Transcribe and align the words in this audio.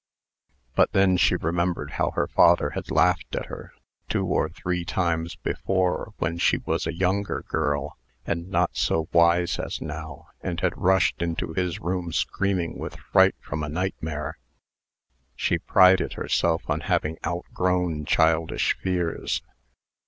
But 0.73 0.93
then 0.93 1.15
she 1.15 1.35
remembered 1.35 1.91
how 1.91 2.09
her 2.15 2.25
father 2.25 2.71
had 2.71 2.89
laughed 2.89 3.35
at 3.35 3.45
her, 3.45 3.71
two 4.09 4.25
or 4.25 4.49
three 4.49 4.83
times 4.83 5.35
before, 5.35 6.15
when 6.17 6.39
she 6.39 6.57
was 6.57 6.87
a 6.87 6.95
younger 6.95 7.43
girl, 7.47 7.99
and 8.25 8.49
not 8.49 8.75
so 8.75 9.09
wise 9.13 9.59
as 9.59 9.79
now, 9.79 10.25
and 10.41 10.59
had 10.59 10.75
rushed 10.75 11.21
into 11.21 11.53
his 11.53 11.79
room 11.79 12.11
screaming 12.11 12.79
with 12.79 12.95
fright 12.95 13.35
from 13.41 13.61
a 13.61 13.69
nightmare. 13.69 14.39
She 15.35 15.59
prided 15.59 16.13
herself 16.13 16.63
on 16.67 16.79
having 16.79 17.19
outgrown 17.23 18.05
childish 18.05 18.75
fears. 18.79 19.43